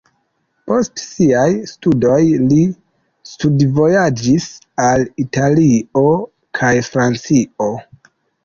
Post 0.69 1.01
siaj 1.01 1.49
studoj 1.71 2.15
li 2.45 2.57
studvojaĝis 3.33 4.49
al 4.87 5.07
Italio 5.25 6.09
kaj 6.61 6.73
Francio. 6.89 7.73